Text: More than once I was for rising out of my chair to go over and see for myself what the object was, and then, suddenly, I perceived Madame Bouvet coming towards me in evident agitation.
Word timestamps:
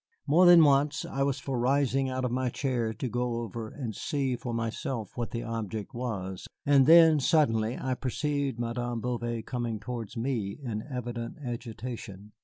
More 0.25 0.47
than 0.47 0.63
once 0.63 1.05
I 1.05 1.21
was 1.21 1.37
for 1.39 1.59
rising 1.59 2.09
out 2.09 2.25
of 2.25 2.31
my 2.31 2.49
chair 2.49 2.91
to 2.91 3.07
go 3.07 3.43
over 3.43 3.69
and 3.69 3.93
see 3.95 4.35
for 4.35 4.51
myself 4.51 5.11
what 5.13 5.29
the 5.29 5.43
object 5.43 5.93
was, 5.93 6.47
and 6.65 6.87
then, 6.87 7.19
suddenly, 7.19 7.77
I 7.79 7.93
perceived 7.93 8.57
Madame 8.59 8.99
Bouvet 8.99 9.45
coming 9.45 9.79
towards 9.79 10.17
me 10.17 10.57
in 10.59 10.81
evident 10.89 11.35
agitation. 11.45 12.31